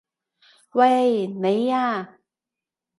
[0.71, 1.27] 喂！
[1.27, 2.17] 你啊！